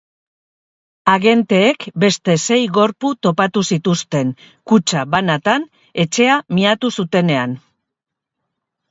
Agenteek 1.11 1.83
beste 2.03 2.37
sei 2.45 2.57
gorpu 2.77 3.11
topatu 3.27 3.63
zituzten, 3.75 4.31
kutxa 4.71 5.03
banatan, 5.15 5.67
etxea 6.05 6.39
miatu 6.61 6.91
zutenean. 7.03 7.55